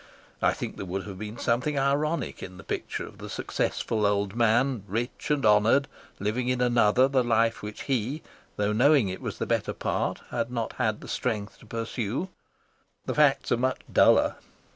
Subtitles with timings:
[0.41, 4.35] I think there would have been something ironic in the picture of the successful old
[4.35, 5.87] man, rich and honoured,
[6.19, 8.23] living in another the life which he,
[8.55, 12.29] though knowing it was the better part, had not had the strength to pursue.
[13.05, 14.37] The facts are much duller.